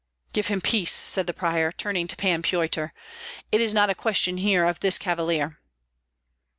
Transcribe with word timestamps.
"Give 0.33 0.47
him 0.47 0.61
peace," 0.61 0.91
said 0.91 1.27
the 1.27 1.31
prior, 1.33 1.71
turning 1.71 2.07
to 2.07 2.15
Pan 2.15 2.41
Pyotr. 2.41 2.91
"It 3.51 3.61
is 3.61 3.71
not 3.71 3.91
a 3.91 3.93
question 3.93 4.37
here 4.37 4.65
of 4.65 4.79
this 4.79 4.97
cavalier." 4.97 5.59